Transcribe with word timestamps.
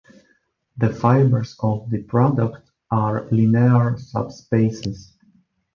The 0.77 0.91
fibers 0.91 1.55
of 1.59 1.91
the 1.91 2.01
product 2.01 2.71
are 2.89 3.27
linear 3.29 3.97
subspaces. 3.99 5.11